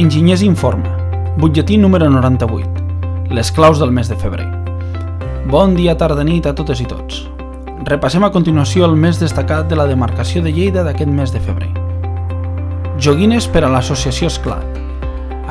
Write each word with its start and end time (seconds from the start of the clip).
Enginyers 0.00 0.40
Informa, 0.40 0.88
butlletí 1.36 1.76
número 1.76 2.08
98, 2.08 3.28
les 3.28 3.52
claus 3.52 3.78
del 3.78 3.90
mes 3.92 4.08
de 4.08 4.16
febrer. 4.16 4.46
Bon 5.44 5.74
dia, 5.76 5.92
tarda, 6.00 6.24
nit 6.24 6.46
a 6.48 6.54
totes 6.56 6.80
i 6.80 6.86
tots. 6.88 7.26
Repassem 7.84 8.24
a 8.24 8.30
continuació 8.32 8.86
el 8.86 8.94
més 8.96 9.18
destacat 9.20 9.68
de 9.68 9.76
la 9.76 9.84
demarcació 9.84 10.40
de 10.40 10.54
Lleida 10.56 10.86
d'aquest 10.86 11.12
mes 11.12 11.34
de 11.34 11.42
febrer. 11.44 11.68
Joguines 12.96 13.44
per 13.52 13.66
a 13.66 13.68
l'associació 13.74 14.30
Esclat. 14.32 14.78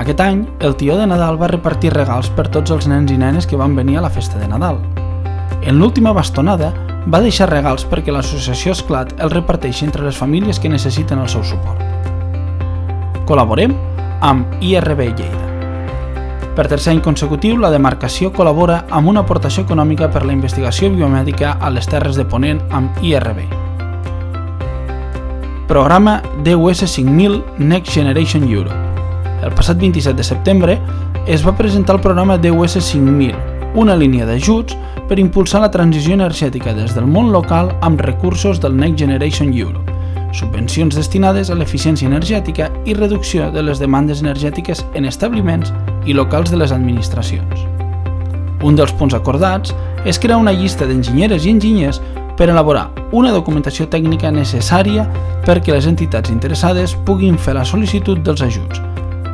Aquest 0.02 0.24
any, 0.26 0.42
el 0.66 0.74
tió 0.82 0.98
de 0.98 1.06
Nadal 1.06 1.38
va 1.38 1.52
repartir 1.54 1.94
regals 1.94 2.32
per 2.34 2.48
tots 2.50 2.74
els 2.74 2.90
nens 2.90 3.14
i 3.14 3.20
nenes 3.22 3.46
que 3.46 3.60
van 3.60 3.78
venir 3.78 4.00
a 4.00 4.06
la 4.08 4.10
festa 4.10 4.42
de 4.42 4.50
Nadal. 4.50 4.82
En 5.62 5.78
l'última 5.78 6.16
bastonada, 6.18 6.72
va 7.06 7.22
deixar 7.22 7.52
regals 7.54 7.86
perquè 7.86 8.10
l'associació 8.10 8.74
Esclat 8.74 9.14
el 9.22 9.30
reparteixi 9.30 9.86
entre 9.86 10.10
les 10.10 10.18
famílies 10.18 10.58
que 10.58 10.74
necessiten 10.74 11.22
el 11.22 11.30
seu 11.30 11.46
suport. 11.46 11.86
Col·laborem 13.30 13.78
amb 14.22 14.46
IRB 14.62 15.00
Lleida. 15.16 15.46
Per 16.56 16.68
tercer 16.68 16.92
any 16.92 17.00
consecutiu, 17.00 17.56
la 17.56 17.70
demarcació 17.72 18.34
col·labora 18.36 18.82
amb 18.92 19.08
una 19.08 19.22
aportació 19.24 19.64
econòmica 19.64 20.10
per 20.12 20.26
la 20.26 20.34
investigació 20.36 20.90
biomèdica 20.92 21.54
a 21.62 21.70
les 21.72 21.88
Terres 21.88 22.18
de 22.20 22.26
Ponent 22.28 22.60
amb 22.76 22.98
IRB. 23.00 23.46
Programa 25.70 26.18
DUS 26.44 26.84
5000 26.84 27.44
Next 27.60 27.94
Generation 27.94 28.44
Europe. 28.50 28.76
El 29.46 29.54
passat 29.56 29.80
27 29.80 30.18
de 30.18 30.26
setembre 30.26 30.80
es 31.28 31.46
va 31.46 31.56
presentar 31.56 31.96
el 31.96 32.02
programa 32.02 32.36
DUS 32.38 32.76
5000, 32.90 33.38
una 33.80 33.96
línia 33.96 34.28
d'ajuts 34.28 34.76
per 35.08 35.20
impulsar 35.22 35.62
la 35.64 35.72
transició 35.72 36.18
energètica 36.18 36.74
des 36.74 36.92
del 36.98 37.08
món 37.08 37.32
local 37.32 37.72
amb 37.80 38.02
recursos 38.02 38.60
del 38.60 38.76
Next 38.76 39.00
Generation 39.00 39.54
Europe 39.54 39.99
subvencions 40.34 40.96
destinades 40.96 41.50
a 41.50 41.58
l'eficiència 41.58 42.08
energètica 42.10 42.70
i 42.86 42.94
reducció 42.94 43.50
de 43.52 43.64
les 43.64 43.80
demandes 43.80 44.22
energètiques 44.22 44.86
en 44.94 45.06
establiments 45.10 45.74
i 46.06 46.14
locals 46.14 46.52
de 46.52 46.58
les 46.62 46.72
administracions. 46.72 47.66
Un 48.64 48.76
dels 48.76 48.92
punts 48.94 49.16
acordats 49.16 49.74
és 50.06 50.20
crear 50.20 50.40
una 50.40 50.54
llista 50.54 50.86
d'enginyeres 50.86 51.46
i 51.46 51.54
enginyers 51.56 52.02
per 52.38 52.50
elaborar 52.50 52.90
una 53.12 53.32
documentació 53.36 53.88
tècnica 53.92 54.32
necessària 54.32 55.06
perquè 55.48 55.74
les 55.74 55.88
entitats 55.90 56.32
interessades 56.32 56.94
puguin 57.08 57.38
fer 57.38 57.56
la 57.58 57.66
sol·licitud 57.66 58.22
dels 58.24 58.44
ajuts. 58.46 58.80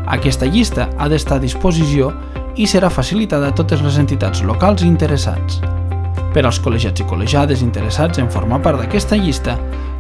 Aquesta 0.06 0.46
llista 0.46 0.88
ha 0.98 1.10
d'estar 1.10 1.40
a 1.40 1.44
disposició 1.44 2.12
i 2.56 2.68
serà 2.70 2.90
facilitada 2.94 3.50
a 3.50 3.56
totes 3.56 3.82
les 3.84 3.98
entitats 4.00 4.44
locals 4.46 4.86
interessats. 4.86 5.60
Per 6.36 6.44
als 6.44 6.60
col·legiats 6.62 7.02
i 7.02 7.08
col·legiades 7.10 7.64
interessats 7.66 8.20
en 8.22 8.30
formar 8.32 8.62
part 8.64 8.80
d'aquesta 8.80 9.18
llista, 9.20 9.58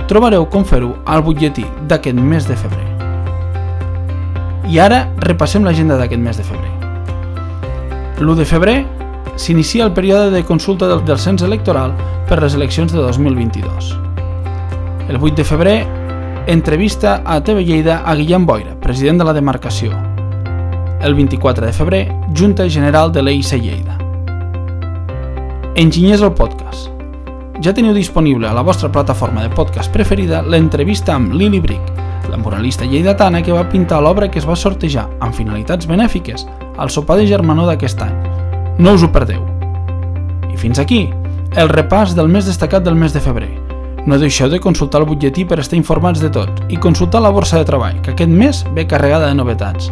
trobareu 0.07 0.45
com 0.49 0.65
fer-ho 0.65 0.93
al 1.05 1.23
butlletí 1.25 1.65
d'aquest 1.89 2.19
mes 2.19 2.47
de 2.47 2.55
febrer. 2.57 2.85
I 4.69 4.79
ara 4.81 5.05
repassem 5.25 5.65
l'agenda 5.65 5.97
d'aquest 5.99 6.21
mes 6.21 6.37
de 6.37 6.45
febrer. 6.45 6.71
L'1 8.21 8.37
de 8.39 8.45
febrer 8.45 8.77
s'inicia 9.35 9.83
el 9.85 9.93
període 9.93 10.31
de 10.31 10.43
consulta 10.47 10.87
del, 10.87 11.03
del 11.05 11.19
cens 11.19 11.43
electoral 11.43 11.93
per 12.29 12.39
les 12.41 12.55
eleccions 12.55 12.93
de 12.93 13.01
2022. 13.01 13.91
El 15.09 15.21
8 15.21 15.35
de 15.35 15.43
febrer, 15.45 15.77
entrevista 16.47 17.21
a 17.25 17.41
TV 17.43 17.65
Lleida 17.65 18.01
a 18.05 18.15
Guillem 18.15 18.45
Boira, 18.45 18.73
president 18.81 19.21
de 19.21 19.27
la 19.27 19.33
demarcació. 19.33 19.93
El 21.01 21.13
24 21.13 21.65
de 21.65 21.73
febrer, 21.73 22.03
Junta 22.33 22.69
General 22.69 23.11
de 23.11 23.21
l'EIC 23.21 23.61
Lleida. 23.61 23.99
Enginyers 25.75 26.23
al 26.23 26.33
podcast 26.33 26.94
ja 27.61 27.73
teniu 27.73 27.93
disponible 27.95 28.47
a 28.47 28.53
la 28.53 28.63
vostra 28.63 28.89
plataforma 28.91 29.43
de 29.43 29.49
podcast 29.49 29.91
preferida 29.93 30.41
l'entrevista 30.41 31.15
amb 31.15 31.33
Lili 31.33 31.59
Brick, 31.59 31.91
la 32.29 32.37
muralista 32.37 32.85
lleidatana 32.85 33.41
que 33.43 33.53
va 33.53 33.67
pintar 33.69 34.01
l'obra 34.03 34.29
que 34.29 34.39
es 34.39 34.47
va 34.47 34.57
sortejar 34.59 35.07
amb 35.19 35.35
finalitats 35.35 35.87
benèfiques 35.87 36.45
al 36.77 36.91
sopar 36.91 37.17
de 37.17 37.27
germanor 37.27 37.69
d'aquest 37.69 38.01
any. 38.03 38.15
No 38.79 38.95
us 38.97 39.03
ho 39.03 39.11
perdeu. 39.11 39.41
I 40.51 40.57
fins 40.59 40.79
aquí, 40.79 41.07
el 41.55 41.71
repàs 41.71 42.15
del 42.15 42.27
més 42.27 42.45
destacat 42.49 42.83
del 42.83 42.99
mes 42.99 43.13
de 43.15 43.23
febrer. 43.23 43.51
No 44.05 44.19
deixeu 44.21 44.49
de 44.51 44.59
consultar 44.59 45.01
el 45.01 45.09
butlletí 45.09 45.45
per 45.47 45.59
estar 45.63 45.79
informats 45.79 46.21
de 46.21 46.29
tot 46.29 46.65
i 46.69 46.77
consultar 46.77 47.23
la 47.23 47.33
borsa 47.33 47.57
de 47.57 47.65
treball, 47.65 48.01
que 48.01 48.13
aquest 48.13 48.31
mes 48.31 48.65
ve 48.75 48.85
carregada 48.85 49.31
de 49.31 49.39
novetats. 49.39 49.91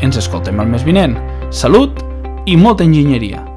Ens 0.00 0.18
escoltem 0.18 0.58
el 0.60 0.72
mes 0.72 0.84
vinent. 0.84 1.18
Salut 1.50 2.02
i 2.46 2.56
molta 2.56 2.84
enginyeria! 2.84 3.53